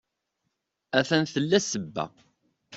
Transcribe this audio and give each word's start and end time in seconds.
A-t-an 0.99 1.23
tella 1.33 1.59
ssebba. 1.63 2.05